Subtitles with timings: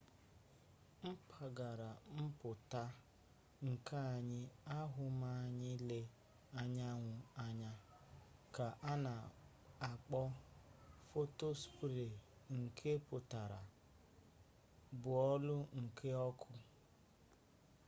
[1.11, 2.83] mpaghara mputa
[3.67, 4.41] nkea anyi
[4.79, 6.07] ahu ma anyi lee
[6.61, 7.13] anyanwu
[7.45, 7.71] anya
[8.55, 9.13] ka ana
[9.89, 10.21] akpo
[11.09, 12.07] photospere
[12.57, 13.59] nke putara
[15.03, 16.51] bọọlụ nke ọkụ